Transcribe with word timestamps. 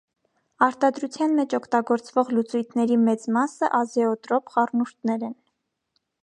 Արտադրության 0.67 1.35
մեջ 1.39 1.53
օգտագործվող՚ 1.57 2.31
լուծույթների 2.37 2.97
մեծ 3.03 3.27
մասը 3.37 3.71
ազեոտրոպ 3.81 4.51
խառնուրդներ 4.57 5.29
են։ 5.29 5.39